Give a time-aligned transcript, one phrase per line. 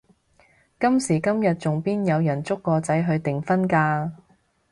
[0.79, 4.09] 今時今日仲邊有人捉個仔去訂婚㗎？